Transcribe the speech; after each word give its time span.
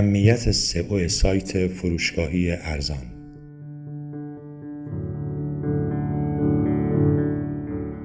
اهمیت 0.00 0.50
سئو 0.50 1.08
سایت 1.08 1.66
فروشگاهی 1.66 2.50
ارزان 2.50 2.98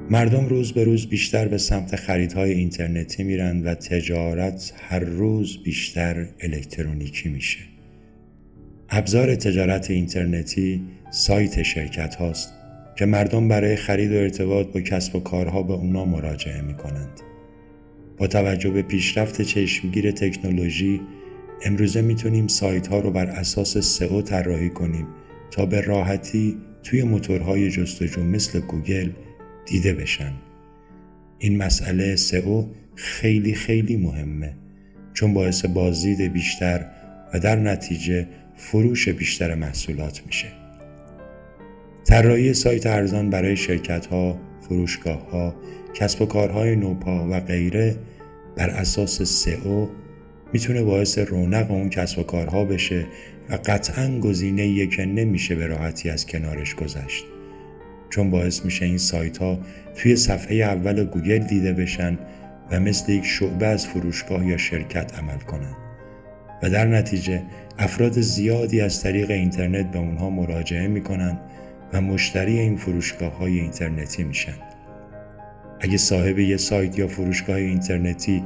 مردم 0.09 0.45
روز 0.45 0.73
به 0.73 0.83
روز 0.83 1.07
بیشتر 1.07 1.47
به 1.47 1.57
سمت 1.57 1.95
خریدهای 1.95 2.51
اینترنتی 2.51 3.23
میرن 3.23 3.63
و 3.63 3.75
تجارت 3.75 4.73
هر 4.77 4.99
روز 4.99 5.63
بیشتر 5.63 6.27
الکترونیکی 6.41 7.29
میشه. 7.29 7.59
ابزار 8.89 9.35
تجارت 9.35 9.91
اینترنتی 9.91 10.81
سایت 11.11 11.63
شرکت 11.63 12.15
هاست 12.15 12.53
که 12.95 13.05
مردم 13.05 13.47
برای 13.47 13.75
خرید 13.75 14.11
و 14.11 14.15
ارتباط 14.15 14.67
با 14.67 14.81
کسب 14.81 15.15
و 15.15 15.19
کارها 15.19 15.63
به 15.63 15.73
اونا 15.73 16.05
مراجعه 16.05 16.61
می 16.61 16.73
کنند. 16.73 17.21
با 18.17 18.27
توجه 18.27 18.69
به 18.69 18.81
پیشرفت 18.81 19.41
چشمگیر 19.41 20.11
تکنولوژی 20.11 21.01
امروزه 21.63 22.01
می‌تونیم 22.01 22.47
سایت 22.47 22.87
ها 22.87 22.99
رو 22.99 23.11
بر 23.11 23.25
اساس 23.25 23.77
سئو 23.77 24.21
طراحی 24.21 24.69
کنیم 24.69 25.07
تا 25.51 25.65
به 25.65 25.81
راحتی 25.81 26.57
توی 26.83 27.03
موتورهای 27.03 27.69
جستجو 27.71 28.23
مثل 28.23 28.59
گوگل 28.59 29.09
دیده 29.65 29.93
بشن. 29.93 30.33
این 31.39 31.57
مسئله 31.57 32.15
سئو 32.15 32.65
خیلی 32.95 33.53
خیلی 33.53 33.97
مهمه 33.97 34.53
چون 35.13 35.33
باعث 35.33 35.65
بازدید 35.65 36.21
بیشتر 36.21 36.85
و 37.33 37.39
در 37.39 37.55
نتیجه 37.55 38.27
فروش 38.55 39.09
بیشتر 39.09 39.55
محصولات 39.55 40.21
میشه. 40.25 40.47
طراحی 42.05 42.53
سایت 42.53 42.85
ارزان 42.85 43.29
برای 43.29 43.57
شرکت 43.57 44.05
ها، 44.05 44.39
فروشگاه 44.61 45.29
ها، 45.31 45.55
کسب 45.93 46.21
و 46.21 46.25
کارهای 46.25 46.75
نوپا 46.75 47.27
و 47.31 47.39
غیره 47.39 47.95
بر 48.55 48.69
اساس 48.69 49.21
سئو 49.21 49.87
می‌تونه 50.53 50.83
باعث 50.83 51.17
رونق 51.17 51.71
اون 51.71 51.89
کسب 51.89 52.19
و 52.19 52.23
کارها 52.23 52.65
بشه 52.65 53.05
و 53.49 53.59
قطعا 53.65 54.19
گزینه 54.19 54.87
که 54.87 55.05
نمیشه 55.05 55.55
به 55.55 55.67
راحتی 55.67 56.09
از 56.09 56.25
کنارش 56.25 56.75
گذشت. 56.75 57.25
چون 58.09 58.29
باعث 58.29 58.65
میشه 58.65 58.85
این 58.85 58.97
سایت 58.97 59.37
ها 59.37 59.59
توی 59.95 60.15
صفحه 60.15 60.55
اول 60.55 61.03
گوگل 61.03 61.37
دیده 61.37 61.73
بشن 61.73 62.17
و 62.71 62.79
مثل 62.79 63.11
یک 63.11 63.25
شعبه 63.25 63.65
از 63.65 63.87
فروشگاه 63.87 64.47
یا 64.47 64.57
شرکت 64.57 65.19
عمل 65.19 65.37
کنند 65.37 65.75
و 66.63 66.69
در 66.69 66.85
نتیجه 66.85 67.41
افراد 67.77 68.21
زیادی 68.21 68.81
از 68.81 69.03
طریق 69.03 69.31
اینترنت 69.31 69.91
به 69.91 69.99
اونها 69.99 70.29
مراجعه 70.29 70.87
می‌کنن 70.87 71.39
و 71.93 72.01
مشتری 72.01 72.59
این 72.59 72.75
فروشگاه 72.75 73.37
های 73.37 73.59
اینترنتی 73.59 74.23
میشن. 74.23 74.57
اگه 75.79 75.97
صاحب 75.97 76.39
یه 76.39 76.57
سایت 76.57 76.99
یا 76.99 77.07
فروشگاه 77.07 77.55
اینترنتی 77.55 78.43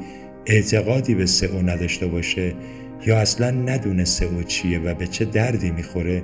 اعتقادی 0.49 1.15
به 1.15 1.25
سئو 1.25 1.61
نداشته 1.61 2.07
باشه 2.07 2.53
یا 3.05 3.17
اصلا 3.19 3.51
ندونه 3.51 4.05
سئو 4.05 4.43
چیه 4.43 4.79
و 4.79 4.93
به 4.93 5.07
چه 5.07 5.25
دردی 5.25 5.71
می‌خوره 5.71 6.23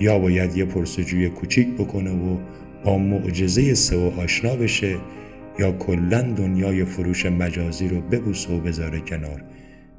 یا 0.00 0.18
باید 0.18 0.56
یه 0.56 0.64
پرسجوی 0.64 1.28
کوچیک 1.28 1.68
بکنه 1.68 2.10
و 2.10 2.38
با 2.84 2.98
معجزه 2.98 3.74
سئو 3.74 4.10
آشنا 4.20 4.56
بشه 4.56 4.96
یا 5.58 5.72
کلا 5.72 6.22
دنیای 6.22 6.84
فروش 6.84 7.26
مجازی 7.26 7.88
رو 7.88 8.00
ببوسه 8.00 8.52
و 8.52 8.60
بذاره 8.60 9.00
کنار 9.00 9.44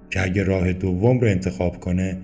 که 0.09 0.23
اگه 0.23 0.43
راه 0.43 0.73
دوم 0.73 1.19
رو 1.19 1.27
انتخاب 1.27 1.79
کنه 1.79 2.17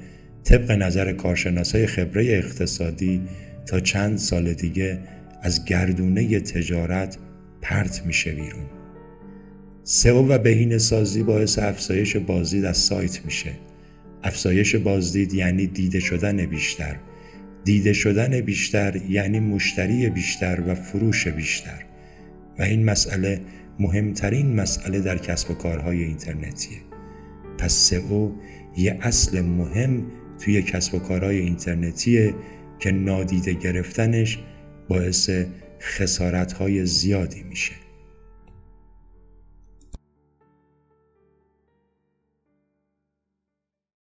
طبق 0.44 0.72
نظر 0.72 1.14
کارشناسای 1.14 1.88
خبره 1.88 2.26
اقتصادی 2.26 3.22
تا 3.66 3.80
چند 3.80 4.18
سال 4.18 4.54
دیگه 4.54 5.00
از 5.42 5.66
گردونه 5.66 6.40
تجارت 6.40 7.18
پرت 7.62 8.06
میشه 8.06 8.32
بیرون. 8.32 8.77
سئو 9.90 10.28
و 10.28 10.38
بهینه 10.38 10.78
سازی 10.78 11.24
باعث 11.24 11.60
افزایش 11.60 12.18
بازدید 12.18 12.66
از 12.66 12.78
سایت 12.78 13.26
میشه. 13.26 13.52
افزایش 14.24 14.76
بازدید 14.76 15.34
یعنی 15.34 15.68
دیده 15.68 16.00
شدن 16.00 16.46
بیشتر. 16.46 16.96
دیده 17.64 17.94
شدن 17.94 18.42
بیشتر 18.42 19.02
یعنی 19.10 19.40
مشتری 19.40 20.10
بیشتر 20.10 20.64
و 20.68 20.76
فروش 20.76 21.28
بیشتر. 21.28 21.86
و 22.60 22.64
این 22.64 22.86
مسئله 22.86 23.42
مهمترین 23.80 24.56
مسئله 24.56 25.00
در 25.00 25.18
کسب 25.18 25.52
و 25.52 25.54
کارهای 25.54 26.04
اینترنتیه. 26.04 26.78
پس 27.58 27.74
سئو 27.74 28.32
یه 28.78 28.98
اصل 29.02 29.42
مهم 29.42 30.06
توی 30.40 30.62
کسب 30.62 30.96
و 30.96 31.00
کارهای 31.00 31.38
اینترنتیه 31.38 32.34
که 32.80 32.92
نادیده 32.92 33.54
گرفتنش 33.54 34.40
باعث 34.88 35.30
خسارت 35.82 36.54
های 36.54 36.86
زیادی 36.86 37.44
میشه. 37.44 37.87